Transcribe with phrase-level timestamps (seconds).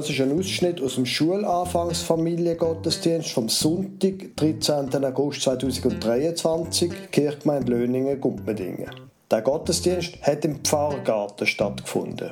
[0.00, 5.04] Das ist ein Ausschnitt aus dem Schulanfangsfamiliengottesdienst vom Sonntag, 13.
[5.04, 8.88] August 2023, Kirchgemeinde Löningen, Gumpendingen.
[9.30, 12.30] Der Gottesdienst hat im Pfarrgarten stattgefunden.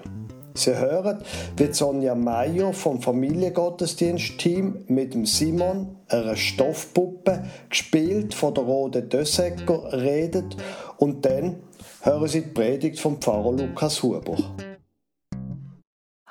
[0.54, 1.18] Sie hören,
[1.59, 10.56] wie Sonja Meyer vom Familiengottesdienst-Team mit Simon, einer Stoffpuppe, gespielt von der Rode Dössecker, redet
[10.96, 11.56] und dann
[12.00, 14.38] hören Sie die Predigt vom Pfarrer Lukas Huber.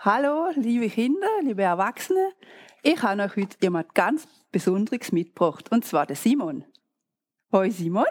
[0.01, 2.31] Hallo, liebe Kinder, liebe Erwachsene.
[2.83, 6.65] Ich habe euch heute jemand ganz Besonderes mitgebracht, und zwar den Simon.
[7.51, 8.05] Hoi Simon.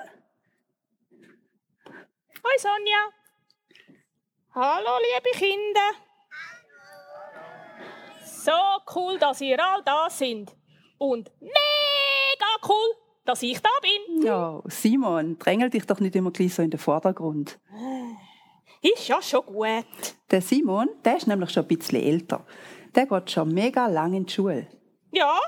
[2.42, 3.09] Hoi Sonja.
[4.52, 5.92] Hallo, liebe Kinder.
[8.24, 8.50] So
[8.96, 10.56] cool, dass ihr all da sind.
[10.98, 14.23] Und mega cool, dass ich da bin.
[14.23, 17.60] Ja, Simon, drängel dich doch nicht immer gleich so in den Vordergrund.
[18.95, 20.14] Ist ja schon gut.
[20.30, 22.45] Der Simon, der ist nämlich schon ein bisschen älter.
[22.95, 24.68] Der geht schon mega lang in die Schule.
[25.10, 25.38] Ja,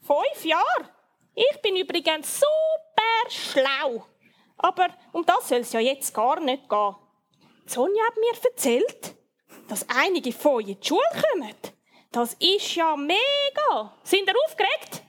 [0.00, 0.90] fünf Jahre.
[1.34, 4.06] Ich bin übrigens super schlau.
[4.56, 6.96] Aber um das soll es ja jetzt gar nicht gehen.
[7.66, 9.14] Sonja hat mir erzählt,
[9.68, 11.00] dass einige von euch in die Schule
[11.32, 11.54] kommen.
[12.10, 13.98] Das ist ja mega.
[14.02, 15.02] Sind ihr aufgeregt?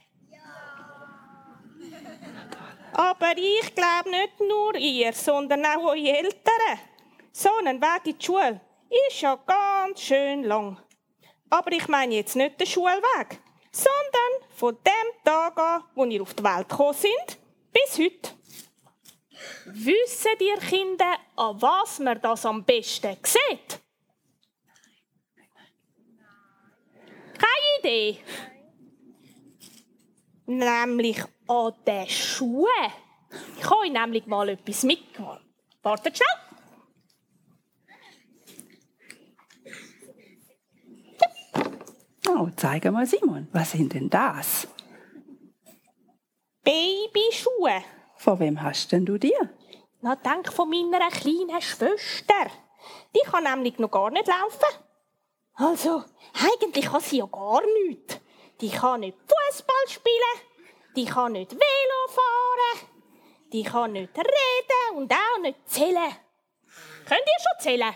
[2.92, 6.78] Aber ich glaube nicht nur ihr, sondern auch eure Eltern.
[7.32, 8.60] So ein Weg in die Schule
[9.08, 10.80] ist ja ganz schön lang.
[11.48, 16.34] Aber ich meine jetzt nicht den Schulweg, sondern von dem Tag an, wo ihr auf
[16.34, 17.38] die Welt gekommen sind,
[17.72, 18.30] bis heute.
[19.66, 23.80] Wissen ihr Kinder, an was man das am besten sieht?
[27.38, 28.18] Keine Idee.
[30.46, 32.92] Nämlich an den Schuhen.
[33.56, 35.42] Ich habe euch nämlich mal etwas mitgebracht.
[35.82, 36.49] Wartet schnell.
[42.36, 44.68] Oh, zeig mal Simon, was sind denn das?
[46.62, 47.82] Babyschuhe.
[48.16, 49.50] Von wem hast denn du dir?
[50.00, 52.46] Na, denk von meiner kleinen Schwester.
[53.14, 54.76] Die kann nämlich noch gar nicht laufen.
[55.54, 56.04] Also,
[56.34, 58.20] eigentlich kann sie ja gar nichts.
[58.60, 60.36] Die kann nicht Fußball spielen,
[60.94, 62.88] die kann nicht Velo fahren,
[63.52, 66.12] die kann nicht reden und auch nicht zählen.
[67.06, 67.94] Könnt ihr schon zählen?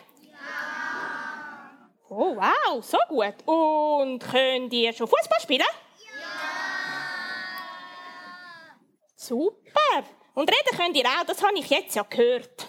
[2.11, 2.17] Ja.
[2.17, 3.35] Oh, wow, so gut.
[3.47, 5.67] Und könnt ihr schon Fußball spielen?
[9.17, 10.05] Super.
[10.35, 12.69] Und reden könnt ihr auch, das habe ich jetzt ja gehört.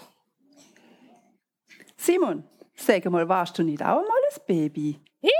[1.96, 5.00] Simon, sag mal, warst du nicht auch einmal ein Baby?
[5.20, 5.32] Ich?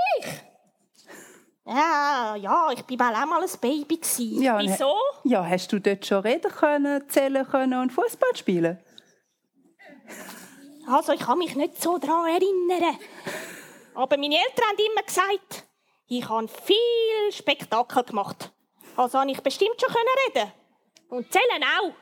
[1.65, 3.97] Ja, ja, ich war auch mal ein Baby.
[3.97, 4.41] Gewesen.
[4.41, 4.93] Ja, Wieso?
[5.23, 8.79] Ja, hast du dort schon reden können, zählen können und Fußball spielen?
[10.87, 12.97] Also, ich kann mich nicht so daran erinnern.
[13.97, 15.63] Aber meine Eltern haben immer gesagt,
[16.07, 18.51] ich habe viel Spektakel gemacht.
[18.95, 19.91] Also habe ich bestimmt schon
[20.35, 20.51] reden
[21.09, 21.93] Und zählen auch.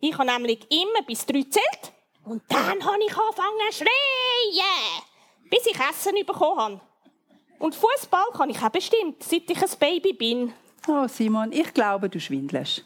[0.00, 1.92] Ich habe nämlich immer bis drei zählt
[2.24, 5.02] und dann habe ich angefangen zu schreien,
[5.48, 6.80] bis ich Essen bekommen habe.
[7.60, 10.52] Und Fußball kann ich auch bestimmt, seit ich ein Baby bin.
[10.88, 12.84] Oh, Simon, ich glaube, du schwindelst.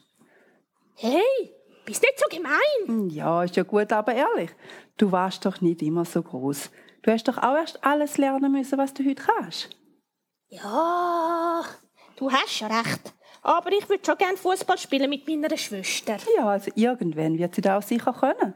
[0.96, 1.22] Hey,
[1.86, 2.58] bist nicht so gemein.
[2.84, 4.50] Hm, Ja, ist ja gut, aber ehrlich.
[4.98, 6.70] Du warst doch nicht immer so groß.
[7.02, 9.70] Du hast doch auch erst alles lernen müssen, was du heute kannst.
[10.48, 11.64] Ja,
[12.16, 13.14] du hast schon recht.
[13.42, 16.18] Aber ich würde schon gerne Fußball spielen mit meiner Schwester.
[16.36, 18.54] Ja, also irgendwann wird sie das auch sicher können.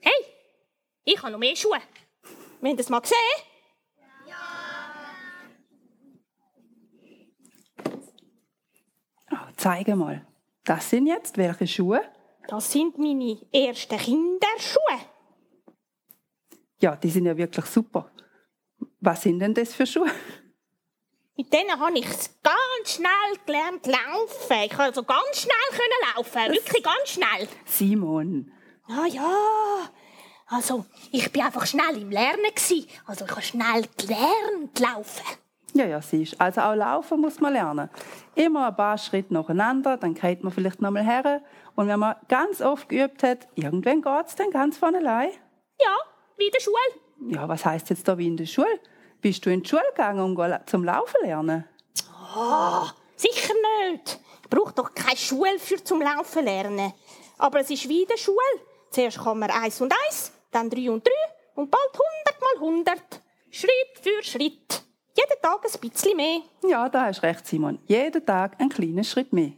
[0.00, 0.12] Hey,
[1.04, 1.78] ich habe noch mehr Schuhe.
[2.60, 3.16] Wir haben das mal gesehen.
[9.32, 10.26] Oh, zeige mal.
[10.64, 12.02] Das sind jetzt welche Schuhe?
[12.46, 15.00] Das sind meine ersten Kinderschuhe.
[16.82, 18.10] Ja, die sind ja wirklich super.
[19.00, 20.10] Was sind denn das für Schuhe?
[21.36, 24.64] Mit denen habe ich ganz schnell gelernt laufen.
[24.64, 26.52] Ich kann also ganz schnell können laufen.
[26.52, 27.48] Wirklich ganz schnell.
[27.64, 28.50] Simon.
[28.88, 29.88] Ah ja.
[30.48, 32.88] Also, ich bin einfach schnell im Lernen gsi.
[33.06, 35.24] Also, ich habe schnell gelernt laufen.
[35.74, 36.38] Ja, ja, siehst.
[36.40, 37.90] Also auch laufen muss man lernen.
[38.34, 41.42] Immer ein paar Schritte nacheinander, dann geht man vielleicht nochmal her.
[41.76, 45.30] Und wenn man ganz oft geübt hat, irgendwann geht es dann ganz von allein.
[45.80, 45.96] Ja,
[46.42, 47.34] wie in der Schule.
[47.34, 48.80] Ja, was heißt jetzt da wie in der Schule?
[49.20, 50.36] Bist du in die Schule gegangen, um
[50.66, 51.64] zum Laufen lernen?
[52.34, 53.54] Ah, sicher
[53.90, 54.18] nicht.
[54.42, 56.92] Ich brauche doch keine Schule für zum Laufen lernen.
[57.38, 58.38] Aber es ist wie in der Schule.
[58.90, 61.12] Zuerst kann man eins und eins, dann drei und drei
[61.54, 63.22] und bald hundert mal hundert.
[63.50, 64.82] Schritt für Schritt.
[65.16, 66.40] Jeden Tag ein bisschen mehr.
[66.64, 67.78] Ja, da hast recht, Simon.
[67.86, 69.52] Jeden Tag ein kleiner Schritt mehr.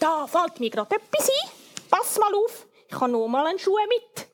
[0.00, 1.50] Da fällt mir gerade etwas ein.
[1.88, 4.25] Pass mal auf, ich habe noch mal einen Schuh mit.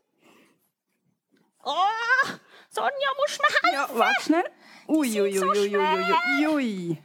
[1.64, 1.73] Oh,
[2.70, 3.93] Sonja, musst du mir helfen?
[3.94, 4.44] Ja, warte schnell.
[4.88, 7.03] Ui, ui, ui, ui, ui, ui.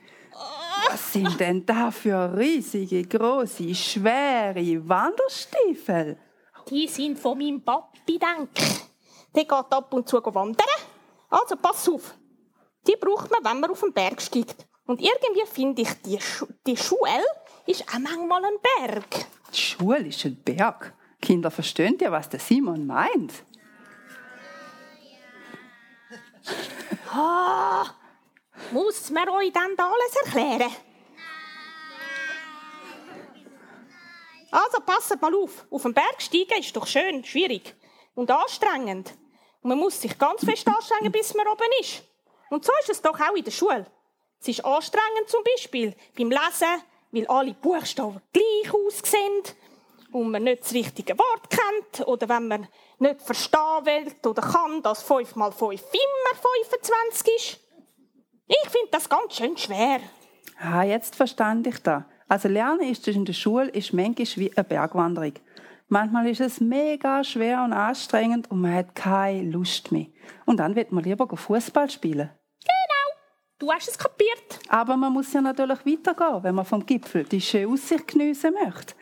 [0.90, 6.18] Was sind denn da für riesige, große, schwere Wanderstiefel?
[6.70, 8.80] Die sind von meinem Papi, denke ich.
[9.36, 10.68] Der geht ab und zu wandern.
[11.30, 12.16] Also pass auf.
[12.88, 14.66] Die braucht man, wenn man auf den Berg steigt.
[14.86, 17.24] Und irgendwie finde ich, die, Schu die Schule
[17.66, 19.28] ist auch manchmal ein Berg.
[19.54, 20.94] Die Schule ist ein Berg.
[21.22, 23.34] Kinder verstehen ja, was der Simon meint.
[27.12, 27.86] Ah,
[28.72, 30.72] muss man euch dann da alles erklären?
[34.52, 35.66] Also passet mal auf.
[35.70, 37.76] Auf den Berg steigen ist doch schön, schwierig
[38.16, 39.14] und anstrengend.
[39.62, 42.04] Und man muss sich ganz fest anstrengen, bis man oben ist.
[42.50, 43.86] Und so ist es doch auch in der Schule.
[44.40, 49.44] Es ist anstrengend zum Beispiel beim Lesen, weil alle Buchstaben gleich aussehen
[50.12, 52.68] und man nicht das richtige Wort kennt oder wenn man
[53.00, 57.60] nicht verstehen will oder kann, dass 5 mal 5 immer 25 ist.
[58.48, 60.00] Ich finde das ganz schön schwer.
[60.60, 62.06] Ah, jetzt verstand ich da.
[62.28, 65.34] Also Lernen ist in der Schule ist manchmal wie eine Bergwanderung.
[65.90, 70.08] Manchmal ist es mega schwer und anstrengend und man hat keine Lust mehr.
[70.46, 72.30] Und dann wird man lieber Fußball spielen.
[72.60, 73.20] Genau,
[73.60, 74.60] du hast es kapiert.
[74.68, 78.96] Aber man muss ja natürlich weitergehen, wenn man vom Gipfel die schöne Aussicht geniessen möchte.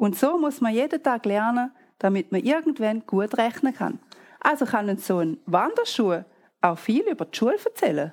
[0.00, 3.98] Und so muss man jeden Tag lernen, damit man irgendwann gut rechnen kann.
[4.40, 6.24] Also kann uns so ein Wanderschuh
[6.62, 8.10] auch viel über die Schule erzählen.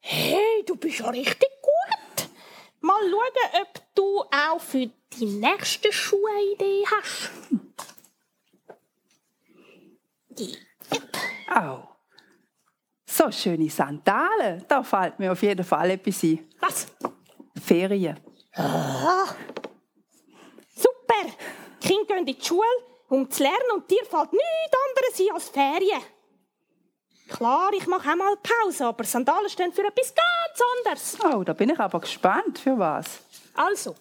[0.00, 2.28] Hey, du bist ja richtig gut.
[2.82, 7.30] Mal schauen, ob du auch für die nächste Schuhe eine Idee hast.
[10.28, 10.58] Die.
[11.48, 11.88] Au.
[13.06, 16.46] So schöne Sandalen, da fällt mir auf jeden Fall etwas ein.
[16.60, 16.88] Was?
[17.58, 18.20] Ferien.
[21.22, 21.34] Super!
[21.82, 22.66] Die Kinder gehen in die Schule,
[23.08, 26.02] um zu lernen und dir fällt nichts anderes ein als Ferien.
[27.28, 31.18] Klar, ich mache auch mal Pause, aber Sandalen stehen für etwas ganz anderes.
[31.24, 33.20] Oh, da bin ich aber gespannt, für was.
[33.54, 33.94] Also,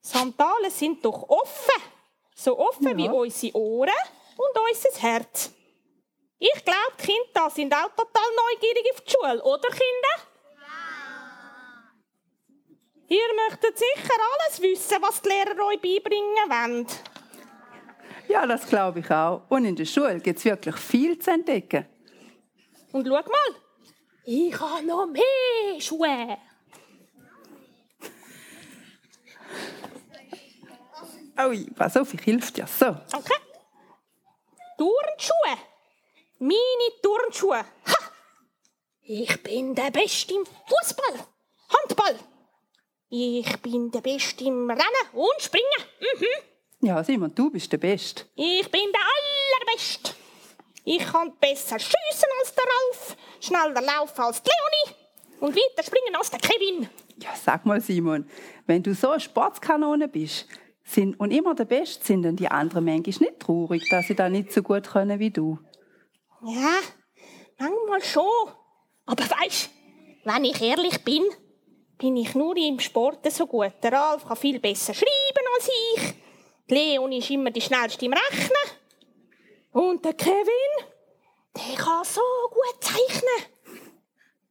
[0.00, 1.82] Sandalen sind doch offen.
[2.34, 2.96] So offen Ja.
[2.96, 3.90] wie unsere Ohren
[4.36, 5.50] und unser Herz.
[6.38, 8.24] Ich glaube, die Kinder da sind auch total
[8.54, 10.29] neugierig auf die Schule, oder Kinder?
[13.12, 16.86] Ihr möchtet sicher alles wissen, was die Lehrer euch beibringen wollen.
[18.28, 19.42] Ja, das glaube ich auch.
[19.48, 21.86] Und in der Schule gibt es wirklich viel zu entdecken.
[22.92, 23.54] Und schau mal,
[24.24, 26.38] ich habe noch mehr Schuhe.
[31.48, 32.66] Ui, pass auf, ich helfe dir.
[32.68, 32.90] So.
[32.90, 33.40] Okay.
[34.78, 35.58] Turnschuhe.
[36.38, 37.58] Meine Turnschuhe.
[37.58, 38.10] Ha!
[39.02, 41.26] Ich bin der Beste im Fußball,
[41.70, 42.16] Handball.
[43.12, 45.64] Ich bin der Beste im Rennen und Springen.
[46.00, 46.86] Mhm.
[46.86, 48.24] Ja, Simon, du bist der Beste.
[48.36, 50.14] Ich bin der Allerbeste.
[50.84, 54.96] Ich kann besser schiessen als der Ralf, schneller laufen als die Leonie
[55.40, 56.88] und weiter springen als der Kevin.
[57.18, 58.30] Ja, sag mal, Simon,
[58.66, 60.46] wenn du so eine Sportskanone bist
[60.84, 64.28] sind, und immer der Beste, sind dann die anderen manchmal nicht traurig, dass sie da
[64.28, 65.58] nicht so gut können wie du.
[66.46, 66.78] Ja,
[67.58, 68.54] manchmal schon.
[69.04, 69.70] Aber weisst,
[70.24, 71.24] wenn ich ehrlich bin,
[72.00, 73.72] bin ich nur im Sport so gut.
[73.82, 76.14] Der Ralf kann viel besser schreiben als ich.
[76.68, 78.78] Die Leon ist immer die schnellste im Rechnen.
[79.72, 80.86] Und der Kevin,
[81.54, 83.84] der kann so gut zeichnen.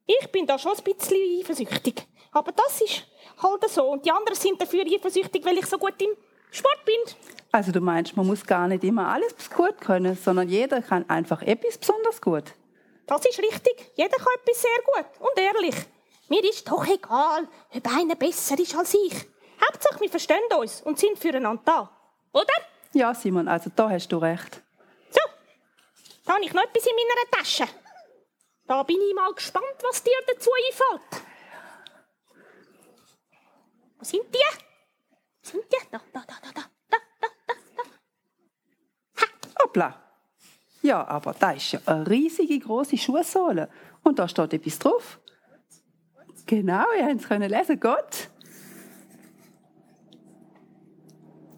[0.05, 1.95] Ich bin da schon ein bisschen eifersüchtig.
[2.31, 3.07] Aber das ist
[3.41, 3.83] halt so.
[3.83, 6.15] Und die anderen sind dafür eifersüchtig, weil ich so gut im
[6.51, 7.15] Sport bin.
[7.51, 11.41] Also du meinst, man muss gar nicht immer alles gut können, sondern jeder kann einfach
[11.41, 12.43] etwas besonders gut.
[13.07, 13.91] Das ist richtig.
[13.95, 15.75] Jeder kann etwas sehr gut und ehrlich.
[16.29, 19.25] Mir ist doch egal, ob einer besser ist als ich.
[19.65, 21.89] Hauptsache, wir verstehen uns und sind füreinander da.
[22.31, 22.53] Oder?
[22.93, 24.61] Ja, Simon, also da hast du recht.
[25.09, 25.19] So,
[26.25, 27.67] da habe ich noch etwas in meiner Tasche.
[28.67, 31.23] Da bin ich mal gespannt, was dir dazu einfällt.
[33.97, 34.37] Wo sind die?
[35.41, 35.77] Wo sind die?
[35.91, 37.27] Da, da, da, da, da, da, da,
[37.75, 37.83] da.
[39.21, 39.27] Ha!
[39.63, 40.01] Hoppla.
[40.83, 43.69] Ja, aber da ist ja eine riesige große Schuhsohle.
[44.03, 45.19] Und da steht etwas drauf.
[46.45, 48.29] Genau, ihr habt es können lesen, Gott.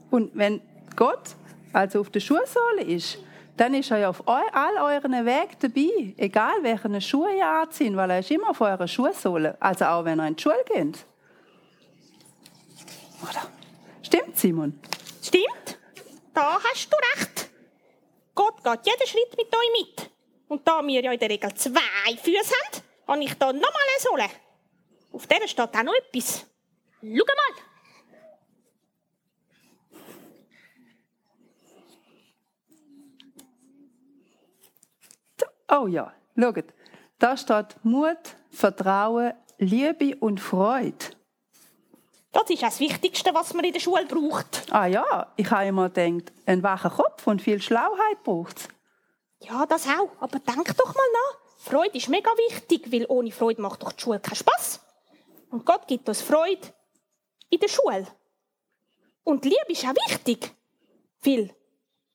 [0.09, 0.61] Und wenn
[0.95, 1.35] Gott
[1.73, 3.17] also auf der Schuhsohle ist,
[3.57, 8.09] dann ist er ja auf all euren Wegen dabei, egal welche Schuhe ihr anzieht, weil
[8.09, 11.05] er ist immer auf eurer Schuhsohle, also auch wenn ihr in die Schule geht.
[13.21, 13.47] Oder?
[14.01, 14.79] Stimmt, Simon?
[15.21, 15.79] Stimmt,
[16.33, 17.49] da hast du recht.
[18.33, 20.11] Gott geht jeden Schritt mit euch mit.
[20.47, 23.99] Und da wir ja in der Regel zwei Füße haben, habe ich da nochmal eine
[23.99, 24.50] Sohle.
[25.21, 26.47] Auf der steht auch noch etwas.
[26.99, 27.53] Schau mal.
[35.69, 36.65] Oh ja, schaut.
[37.19, 38.17] Da steht Mut,
[38.49, 40.95] Vertrauen, Liebe und Freude.
[42.31, 44.65] Das ist das Wichtigste, was man in der Schule braucht.
[44.71, 48.67] Ah ja, ich habe immer gedacht, ein wacher Kopf und viel Schlauheit braucht es.
[49.47, 50.09] Ja, das auch.
[50.19, 51.37] Aber denk doch mal nach.
[51.59, 54.79] Freude ist mega wichtig, weil ohne Freude macht doch die Schule keinen Spass.
[55.51, 56.73] Und Gott gibt uns Freude
[57.49, 58.07] in der Schule.
[59.23, 60.51] Und Liebe ist auch wichtig,
[61.23, 61.53] weil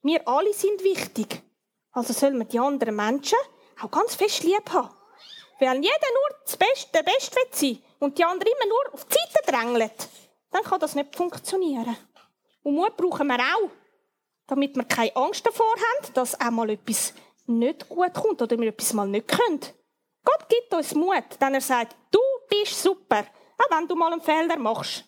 [0.02, 1.42] wir alle sind wichtig.
[1.92, 3.38] Also soll man die anderen Menschen
[3.80, 4.90] auch ganz fest lieb haben.
[5.58, 9.04] Wenn jeder nur das Beste, der Beste will sein und die anderen immer nur auf
[9.04, 10.08] die Seite drängelt,
[10.50, 11.96] dann kann das nicht funktionieren.
[12.62, 13.70] Und Mut brauchen wir auch,
[14.46, 17.14] damit wir keine Angst davor haben, dass auch mal etwas
[17.46, 19.60] nicht gut kommt oder wir etwas mal nicht können.
[20.24, 21.94] Gott gibt uns Mut, denn er sagt,
[22.66, 23.24] du bist super,
[23.58, 25.04] auch wenn du mal einen Fehler machst.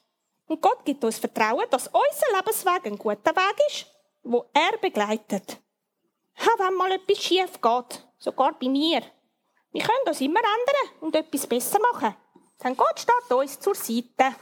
[0.47, 3.87] Und Gott gibt uns Vertrauen, dass unser Lebensweg ein guter Weg ist,
[4.23, 5.61] wo er begleitet.
[6.41, 9.03] Auch wenn mal etwas schief geht, sogar bei mir.
[9.73, 12.15] Wir können uns immer ändern und etwas besser machen.
[12.65, 14.35] Denn Gott steht uns zur Seite.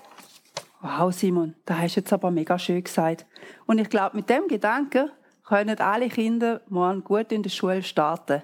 [0.80, 3.26] Wow, Simon, da hast du jetzt aber mega schön gesagt.
[3.66, 5.11] Und ich glaube, mit dem Gedanken
[5.44, 8.42] können alle Kinder morgen gut in der Schule starten.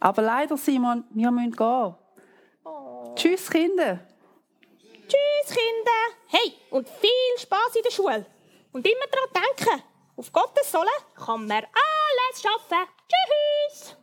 [0.00, 1.94] Aber leider, Simon, wir müssen gehen.
[3.14, 4.00] Tschüss, Kinder.
[4.80, 6.00] Tschüss, Kinder.
[6.28, 8.26] Hey, und viel Spaß in der Schule.
[8.72, 9.82] Und immer daran denken,
[10.16, 12.88] auf Gottes Solle kann man alles schaffen.
[13.08, 13.96] Tschüss.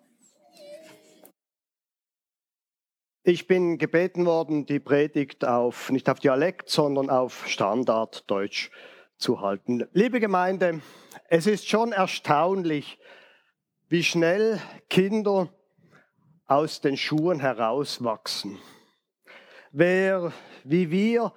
[3.23, 8.71] Ich bin gebeten worden, die Predigt auf, nicht auf Dialekt, sondern auf Standarddeutsch
[9.17, 9.87] zu halten.
[9.93, 10.81] Liebe Gemeinde,
[11.29, 12.97] es ist schon erstaunlich,
[13.89, 15.49] wie schnell Kinder
[16.47, 18.57] aus den Schuhen herauswachsen.
[19.73, 20.33] Wer
[20.65, 21.33] wie wir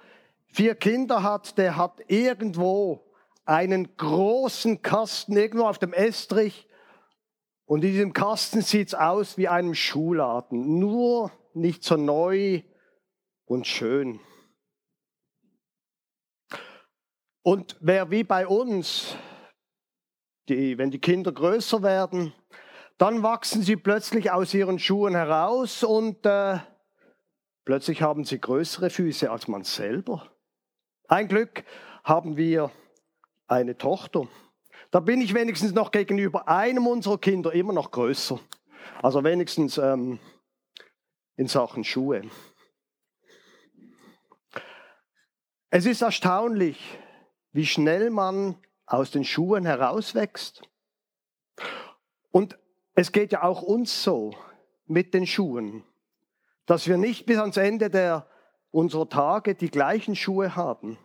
[0.47, 3.05] vier Kinder hat, der hat irgendwo
[3.45, 6.67] einen großen Kasten irgendwo auf dem Estrich
[7.65, 12.61] und in diesem Kasten sieht's aus wie einem Schuhladen, nur nicht so neu
[13.45, 14.19] und schön.
[17.41, 19.15] Und wer wie bei uns,
[20.49, 22.33] die, wenn die Kinder größer werden,
[22.97, 26.59] dann wachsen sie plötzlich aus ihren Schuhen heraus und äh,
[27.65, 30.31] plötzlich haben sie größere Füße als man selber.
[31.07, 31.63] Ein Glück
[32.03, 32.71] haben wir
[33.47, 34.27] eine Tochter.
[34.91, 38.39] Da bin ich wenigstens noch gegenüber einem unserer Kinder immer noch größer.
[39.01, 40.19] Also wenigstens ähm,
[41.35, 42.23] in Sachen Schuhe.
[45.69, 46.97] Es ist erstaunlich,
[47.51, 48.55] wie schnell man
[48.85, 50.61] aus den Schuhen herauswächst.
[52.31, 52.57] Und
[52.93, 54.33] es geht ja auch uns so
[54.85, 55.83] mit den Schuhen,
[56.65, 58.27] dass wir nicht bis ans Ende der,
[58.71, 60.97] unserer Tage die gleichen Schuhe haben.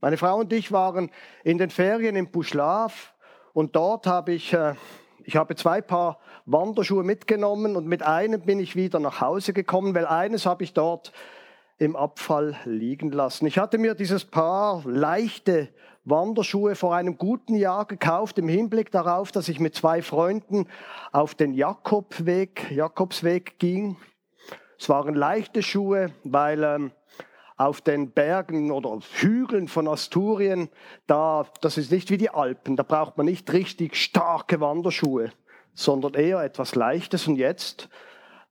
[0.00, 1.10] Meine Frau und ich waren
[1.44, 3.14] in den Ferien in Buschlav
[3.52, 4.74] und dort habe ich äh,
[5.24, 9.94] ich habe zwei Paar Wanderschuhe mitgenommen und mit einem bin ich wieder nach Hause gekommen,
[9.94, 11.12] weil eines habe ich dort
[11.78, 13.46] im Abfall liegen lassen.
[13.46, 15.68] Ich hatte mir dieses Paar leichte
[16.04, 20.66] Wanderschuhe vor einem guten Jahr gekauft, im Hinblick darauf, dass ich mit zwei Freunden
[21.12, 23.96] auf den Jakobweg, Jakobsweg ging.
[24.80, 26.92] Es waren leichte Schuhe, weil ähm,
[27.58, 30.70] auf den Bergen oder Hügeln von Asturien,
[31.06, 35.32] da, das ist nicht wie die Alpen, da braucht man nicht richtig starke Wanderschuhe,
[35.74, 37.28] sondern eher etwas Leichtes.
[37.28, 37.90] Und jetzt,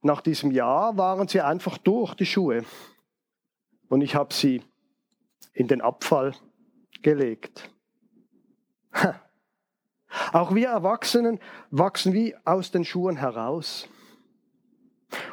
[0.03, 2.63] nach diesem Jahr, waren sie einfach durch, die Schuhe.
[3.87, 4.61] Und ich habe sie
[5.53, 6.35] in den Abfall
[7.01, 7.71] gelegt.
[10.31, 11.39] Auch wir Erwachsenen
[11.71, 13.89] wachsen wie aus den Schuhen heraus.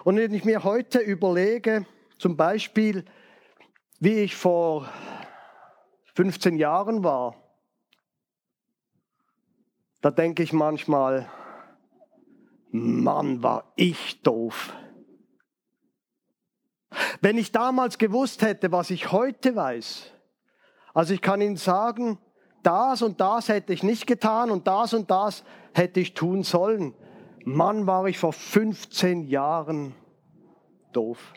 [0.05, 1.87] Und wenn ich mir heute überlege,
[2.19, 3.05] zum Beispiel,
[4.01, 4.89] wie ich vor
[6.15, 7.37] 15 Jahren war,
[10.01, 11.29] da denke ich manchmal,
[12.71, 14.75] Mann, war ich doof.
[17.21, 20.13] Wenn ich damals gewusst hätte, was ich heute weiß,
[20.95, 22.19] also ich kann Ihnen sagen,
[22.63, 26.95] das und das hätte ich nicht getan und das und das hätte ich tun sollen.
[27.49, 29.95] Mann, war ich vor 15 Jahren
[30.93, 31.33] doof.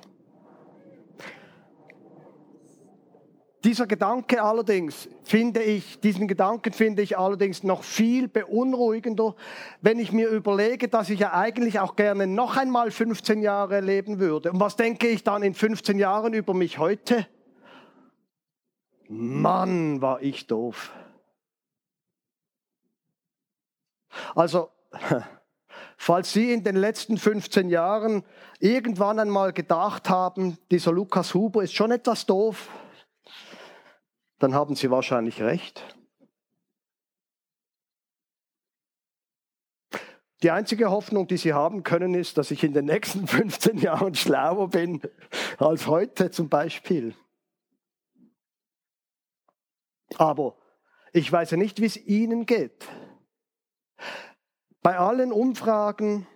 [3.63, 9.35] Dieser Gedanke allerdings finde ich, diesen Gedanken finde ich allerdings noch viel beunruhigender,
[9.81, 14.19] wenn ich mir überlege, dass ich ja eigentlich auch gerne noch einmal 15 Jahre leben
[14.19, 14.51] würde.
[14.51, 17.27] Und was denke ich dann in 15 Jahren über mich heute?
[19.07, 20.91] Mann, war ich doof.
[24.33, 24.71] Also,
[25.99, 28.23] falls Sie in den letzten 15 Jahren
[28.59, 32.69] irgendwann einmal gedacht haben, dieser Lukas Huber ist schon etwas doof,
[34.39, 35.83] dann haben Sie wahrscheinlich recht.
[40.41, 44.15] Die einzige Hoffnung, die sie haben können, ist, dass ich in den nächsten 15 Jahren
[44.15, 45.01] schlauer bin
[45.57, 47.13] als heute zum Beispiel.
[50.15, 50.55] Aber
[51.11, 52.87] ich weiß ja nicht, wie es Ihnen geht.
[54.81, 56.27] Bei allen Umfragen,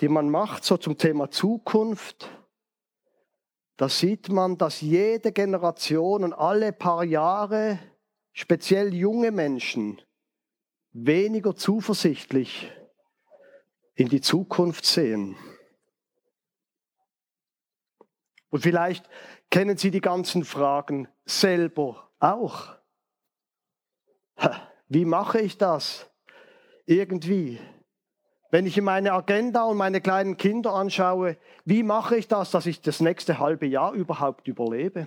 [0.00, 2.30] die man macht, so zum Thema Zukunft,
[3.76, 7.78] da sieht man, dass jede Generation und alle paar Jahre,
[8.32, 10.00] speziell junge Menschen,
[10.92, 12.72] weniger zuversichtlich
[13.94, 15.36] in die Zukunft sehen.
[18.50, 19.08] Und vielleicht
[19.50, 22.76] kennen Sie die ganzen Fragen selber auch.
[24.88, 26.08] Wie mache ich das?
[26.86, 27.60] Irgendwie.
[28.50, 32.64] Wenn ich in meine Agenda und meine kleinen Kinder anschaue, wie mache ich das, dass
[32.66, 35.06] ich das nächste halbe Jahr überhaupt überlebe?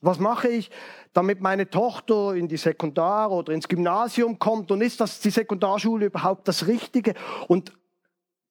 [0.00, 0.70] Was mache ich,
[1.12, 4.70] damit meine Tochter in die Sekundar- oder ins Gymnasium kommt?
[4.70, 7.14] Und ist das die Sekundarschule überhaupt das Richtige?
[7.48, 7.72] Und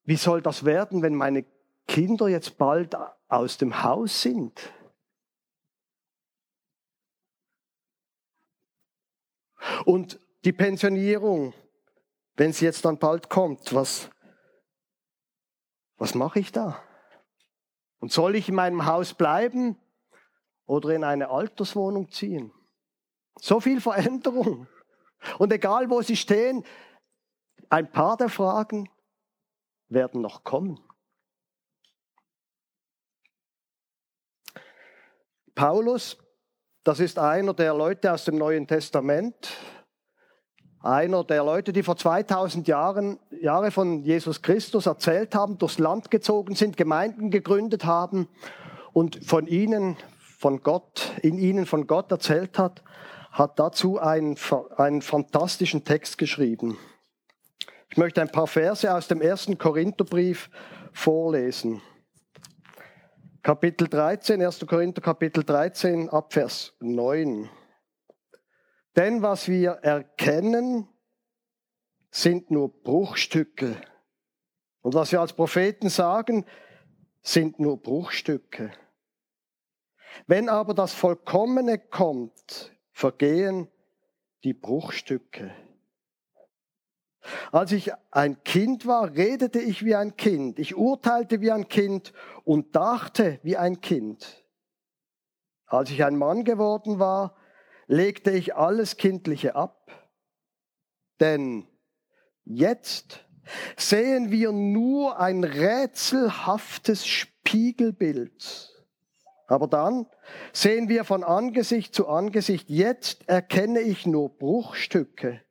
[0.03, 1.45] wie soll das werden, wenn meine
[1.87, 2.97] Kinder jetzt bald
[3.29, 4.73] aus dem Haus sind?
[9.85, 11.53] Und die Pensionierung,
[12.35, 14.09] wenn sie jetzt dann bald kommt, was,
[15.97, 16.81] was mache ich da?
[17.99, 19.77] Und soll ich in meinem Haus bleiben?
[20.65, 22.51] oder in eine Alterswohnung ziehen.
[23.39, 24.67] So viel Veränderung.
[25.37, 26.63] Und egal wo sie stehen,
[27.69, 28.89] ein paar der Fragen
[29.87, 30.79] werden noch kommen.
[35.53, 36.17] Paulus,
[36.83, 39.49] das ist einer der Leute aus dem Neuen Testament,
[40.85, 46.11] einer der Leute, die vor 2000 Jahren Jahre von Jesus Christus erzählt haben, durchs Land
[46.11, 48.27] gezogen sind, Gemeinden gegründet haben
[48.93, 49.97] und von ihnen
[50.37, 52.83] von Gott, in ihnen von Gott erzählt hat,
[53.31, 54.37] hat dazu einen,
[54.77, 56.77] einen fantastischen Text geschrieben.
[57.89, 60.49] Ich möchte ein paar Verse aus dem ersten Korintherbrief
[60.93, 61.81] vorlesen.
[63.41, 64.65] Kapitel 13, 1.
[64.67, 67.49] Korinther Kapitel 13, Abvers 9.
[68.95, 70.87] Denn was wir erkennen,
[72.11, 73.75] sind nur Bruchstücke.
[74.81, 76.45] Und was wir als Propheten sagen,
[77.21, 78.71] sind nur Bruchstücke.
[80.27, 83.67] Wenn aber das Vollkommene kommt, vergehen
[84.43, 85.51] die Bruchstücke.
[87.51, 92.13] Als ich ein Kind war, redete ich wie ein Kind, ich urteilte wie ein Kind
[92.43, 94.45] und dachte wie ein Kind.
[95.65, 97.35] Als ich ein Mann geworden war,
[97.87, 99.91] legte ich alles Kindliche ab.
[101.19, 101.67] Denn
[102.43, 103.25] jetzt
[103.77, 108.75] sehen wir nur ein rätselhaftes Spiegelbild
[109.47, 110.07] aber dann
[110.53, 115.41] sehen wir von Angesicht zu Angesicht, jetzt erkenne ich nur Bruchstücke.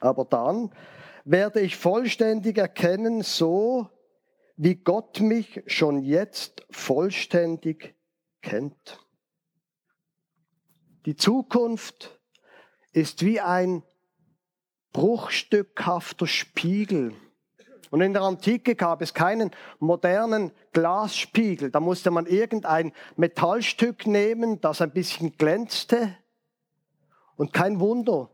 [0.00, 0.72] Aber dann
[1.24, 3.88] werde ich vollständig erkennen, so
[4.56, 7.94] wie Gott mich schon jetzt vollständig
[8.40, 8.98] kennt.
[11.06, 12.18] Die Zukunft
[12.92, 13.82] ist wie ein
[14.92, 17.14] bruchstückhafter Spiegel,
[17.92, 21.70] und in der Antike gab es keinen modernen Glasspiegel.
[21.70, 26.16] Da musste man irgendein Metallstück nehmen, das ein bisschen glänzte.
[27.36, 28.30] Und kein Wunder,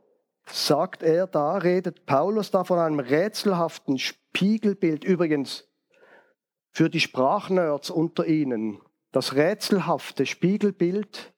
[0.47, 5.03] sagt er da, redet Paulus da von einem rätselhaften Spiegelbild.
[5.03, 5.67] Übrigens,
[6.71, 11.33] für die Sprachnerds unter Ihnen, das rätselhafte Spiegelbild,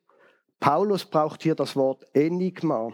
[0.61, 2.93] Paulus braucht hier das Wort Enigma.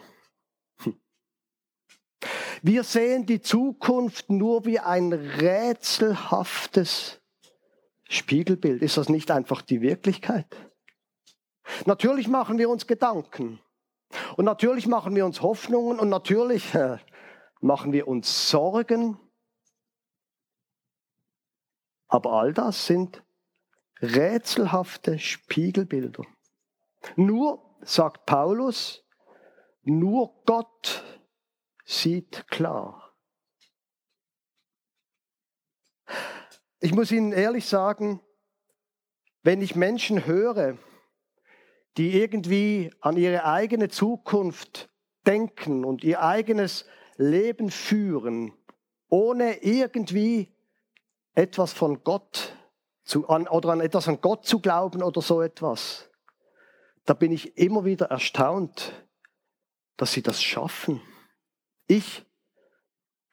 [2.62, 7.20] Wir sehen die Zukunft nur wie ein rätselhaftes
[8.08, 8.82] Spiegelbild.
[8.82, 10.46] Ist das nicht einfach die Wirklichkeit?
[11.84, 13.60] Natürlich machen wir uns Gedanken.
[14.36, 16.98] Und natürlich machen wir uns Hoffnungen und natürlich äh,
[17.60, 19.18] machen wir uns Sorgen.
[22.08, 23.24] Aber all das sind
[24.00, 26.22] rätselhafte Spiegelbilder.
[27.14, 29.04] Nur, sagt Paulus,
[29.82, 31.04] nur Gott
[31.84, 33.14] sieht klar.
[36.80, 38.20] Ich muss Ihnen ehrlich sagen,
[39.42, 40.76] wenn ich Menschen höre,
[41.96, 44.90] die irgendwie an ihre eigene Zukunft
[45.26, 46.84] denken und ihr eigenes
[47.16, 48.52] Leben führen,
[49.08, 50.54] ohne irgendwie
[51.34, 52.56] etwas von Gott
[53.04, 56.10] zu, an, oder an etwas an Gott zu glauben oder so etwas,
[57.06, 58.92] da bin ich immer wieder erstaunt,
[59.96, 61.00] dass sie das schaffen.
[61.86, 62.26] Ich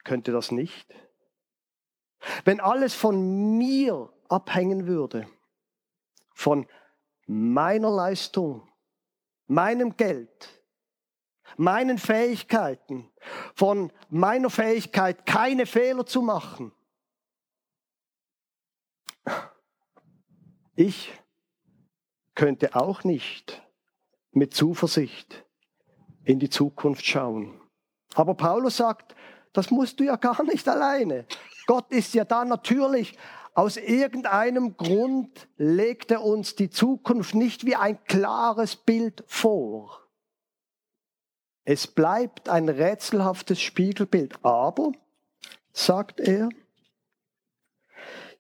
[0.04, 0.94] könnte das nicht.
[2.46, 5.28] Wenn alles von mir abhängen würde,
[6.34, 6.68] von
[7.26, 8.72] meiner Leistung,
[9.48, 10.64] meinem Geld,
[11.58, 13.12] meinen Fähigkeiten,
[13.56, 16.72] von meiner Fähigkeit, keine Fehler zu machen.
[20.76, 21.12] Ich
[22.36, 23.62] könnte auch nicht
[24.32, 25.46] mit Zuversicht
[26.24, 27.60] in die Zukunft schauen.
[28.16, 29.16] Aber Paulus sagt,
[29.54, 31.26] das musst du ja gar nicht alleine.
[31.68, 33.18] Gott ist ja da natürlich.
[33.54, 40.02] Aus irgendeinem Grund legt er uns die Zukunft nicht wie ein klares Bild vor.
[41.64, 44.44] Es bleibt ein rätselhaftes Spiegelbild.
[44.44, 44.92] Aber,
[45.72, 46.50] sagt er,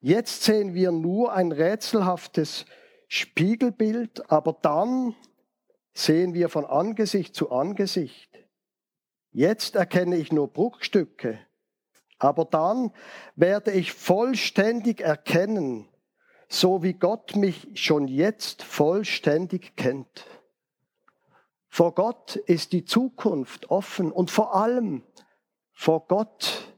[0.01, 2.82] jetzt sehen wir nur ein rätselhaftes Spiegelbild,
[4.27, 5.15] aber dann
[5.93, 8.29] sehen wir von Angesicht zu Angesicht.
[9.31, 11.39] Jetzt erkenne ich nur Bruchstücke,
[12.17, 12.91] aber dann
[13.35, 15.87] werde ich vollständig erkennen,
[16.47, 20.25] so wie Gott mich schon jetzt vollständig kennt.
[21.69, 25.03] Vor Gott ist die Zukunft offen und vor allem
[25.71, 26.73] vor Gott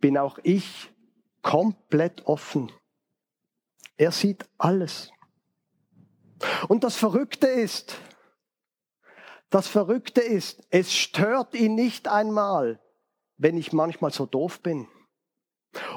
[0.00, 0.90] bin auch ich
[1.42, 2.70] komplett offen.
[3.98, 5.10] Er sieht alles.
[6.68, 7.96] Und das Verrückte ist,
[9.50, 12.80] das Verrückte ist, es stört ihn nicht einmal,
[13.36, 14.88] wenn ich manchmal so doof bin.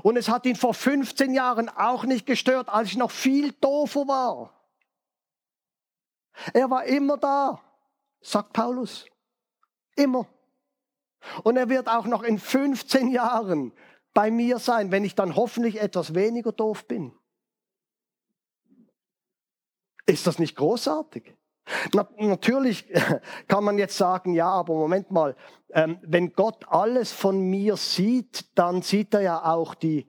[0.03, 4.07] Und es hat ihn vor 15 Jahren auch nicht gestört, als ich noch viel doofer
[4.07, 4.67] war.
[6.53, 7.61] Er war immer da
[8.21, 9.05] sagt Paulus.
[9.95, 10.27] Immer.
[11.43, 13.73] Und er wird auch noch in 15 Jahren
[14.13, 17.13] bei mir sein, wenn ich dann hoffentlich etwas weniger doof bin.
[20.05, 21.35] Ist das nicht großartig?
[21.93, 22.87] Na, natürlich
[23.47, 25.35] kann man jetzt sagen, ja, aber Moment mal,
[25.69, 30.07] ähm, wenn Gott alles von mir sieht, dann sieht er ja auch die,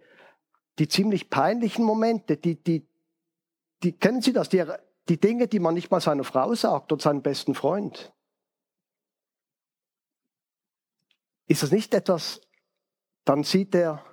[0.79, 2.89] die ziemlich peinlichen Momente, die, die,
[3.83, 4.65] die, kennen Sie das, die,
[5.09, 8.13] die Dinge, die man nicht mal seiner Frau sagt oder seinem besten Freund.
[11.47, 12.41] Ist das nicht etwas,
[13.25, 14.05] dann sieht er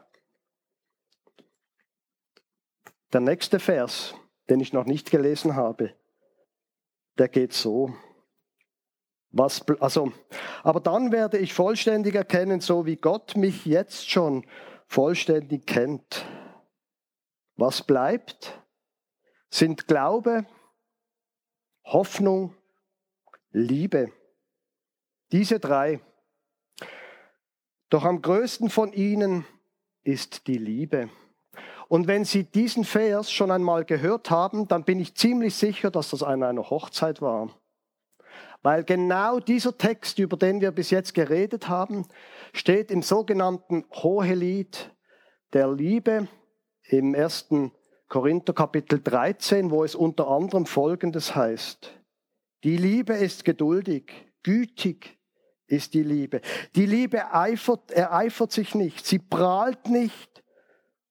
[3.13, 4.13] der nächste Vers,
[4.49, 5.93] den ich noch nicht gelesen habe,
[7.17, 7.93] der geht so.
[9.31, 10.11] Was, also,
[10.63, 14.45] aber dann werde ich vollständig erkennen, so wie Gott mich jetzt schon
[14.87, 16.25] vollständig kennt.
[17.55, 18.59] Was bleibt,
[19.49, 20.45] sind Glaube,
[21.83, 22.55] Hoffnung,
[23.51, 24.11] Liebe.
[25.31, 25.99] Diese drei.
[27.89, 29.45] Doch am größten von ihnen
[30.03, 31.09] ist die Liebe.
[31.89, 36.11] Und wenn Sie diesen Vers schon einmal gehört haben, dann bin ich ziemlich sicher, dass
[36.11, 37.49] das an einer Hochzeit war.
[38.61, 42.05] Weil genau dieser Text, über den wir bis jetzt geredet haben,
[42.53, 44.93] steht im sogenannten Hohelied
[45.53, 46.27] der Liebe
[46.83, 47.71] im ersten
[48.07, 51.91] Korinther Kapitel 13, wo es unter anderem Folgendes heißt.
[52.63, 54.11] Die Liebe ist geduldig,
[54.43, 55.17] gütig
[55.65, 56.41] ist die Liebe.
[56.75, 60.28] Die Liebe eifert, ereifert sich nicht, sie prahlt nicht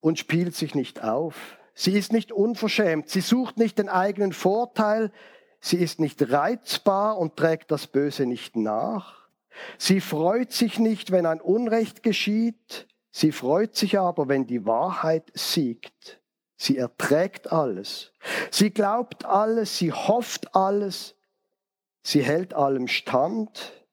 [0.01, 1.59] und spielt sich nicht auf.
[1.75, 5.13] Sie ist nicht unverschämt, sie sucht nicht den eigenen Vorteil,
[5.61, 9.29] sie ist nicht reizbar und trägt das Böse nicht nach.
[9.77, 15.31] Sie freut sich nicht, wenn ein Unrecht geschieht, sie freut sich aber, wenn die Wahrheit
[15.35, 16.21] siegt.
[16.57, 18.13] Sie erträgt alles.
[18.51, 21.15] Sie glaubt alles, sie hofft alles,
[22.03, 23.85] sie hält allem stand.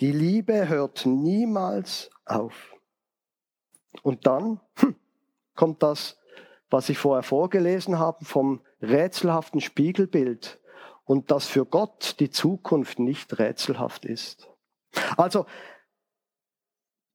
[0.00, 2.74] Die Liebe hört niemals auf.
[4.02, 4.94] Und dann hm,
[5.60, 6.18] kommt das,
[6.70, 10.58] was ich vorher vorgelesen habe, vom rätselhaften Spiegelbild
[11.04, 14.48] und dass für Gott die Zukunft nicht rätselhaft ist.
[15.18, 15.44] Also,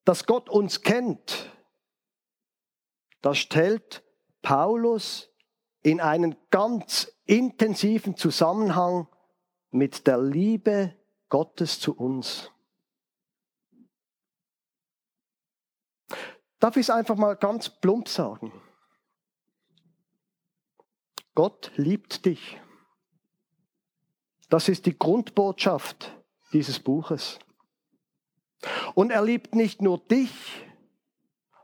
[0.03, 1.51] dass Gott uns kennt,
[3.23, 4.03] das stellt
[4.43, 5.34] Paulus
[5.81, 9.08] in einen ganz intensiven Zusammenhang
[9.71, 10.93] mit der Liebe
[11.29, 12.51] Gottes zu uns.
[16.59, 18.51] Darf ich es einfach mal ganz plump sagen?
[21.33, 22.59] Gott liebt dich.
[24.49, 26.15] Das ist die Grundbotschaft
[26.53, 27.39] dieses Buches.
[28.93, 30.65] Und er liebt nicht nur dich,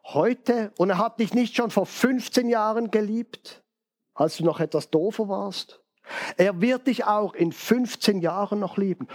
[0.03, 3.63] heute und er hat dich nicht schon vor 15 Jahren geliebt,
[4.13, 5.81] als du noch etwas doofer warst.
[6.37, 9.07] Er wird dich auch in 15 Jahren noch lieben.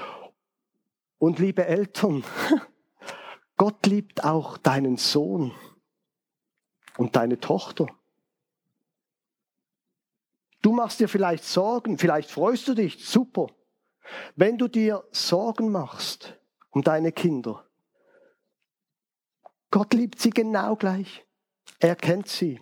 [1.18, 2.24] Und liebe Eltern,
[3.56, 5.52] Gott liebt auch deinen Sohn
[6.96, 7.86] und deine Tochter.
[10.62, 13.46] Du machst dir vielleicht Sorgen, vielleicht freust du dich, super.
[14.34, 16.38] Wenn du dir Sorgen machst
[16.70, 17.64] um deine Kinder,
[19.70, 21.26] Gott liebt sie genau gleich.
[21.78, 22.60] Er kennt sie.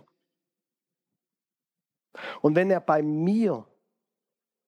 [2.40, 3.66] Und wenn er bei mir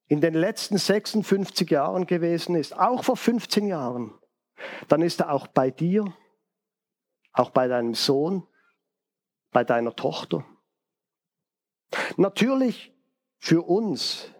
[0.08, 4.14] in den letzten 56 Jahren gewesen ist, auch vor 15 Jahren,
[4.88, 6.16] dann ist er auch bei dir,
[7.32, 8.46] auch bei deinem Sohn,
[9.52, 10.44] bei deiner Tochter.
[12.16, 12.92] Natürlich
[13.38, 14.30] für uns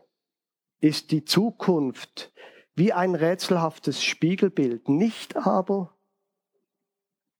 [0.81, 2.33] ist die Zukunft
[2.75, 5.97] wie ein rätselhaftes Spiegelbild, nicht aber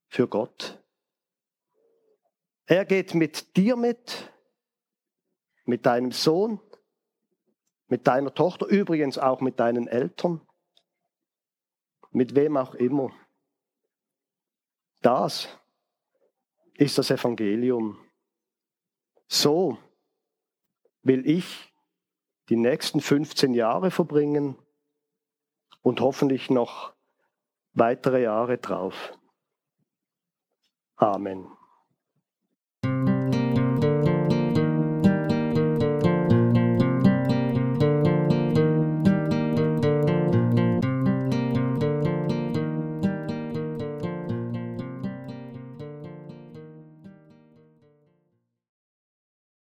[0.07, 0.83] für Gott.
[2.65, 4.33] Er geht mit dir mit,
[5.65, 6.59] mit deinem Sohn,
[7.87, 10.46] mit deiner Tochter, übrigens auch mit deinen Eltern,
[12.17, 13.11] mit wem auch immer.
[15.01, 15.47] Das
[16.73, 17.97] ist das Evangelium.
[19.27, 19.77] So
[21.03, 21.71] will ich
[22.49, 24.57] die nächsten 15 Jahre verbringen
[25.83, 26.93] und hoffentlich noch
[27.73, 29.15] weitere Jahre drauf.
[30.95, 31.56] Amen.